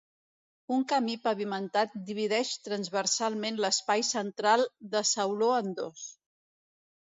Un 0.77 0.85
camí 0.93 1.17
pavimentat 1.27 1.93
divideix 2.07 2.55
transversalment 2.69 3.61
l’espai 3.65 4.07
central 4.09 4.67
de 4.97 5.05
sauló 5.13 5.55
en 5.63 5.73
dos. 5.83 6.11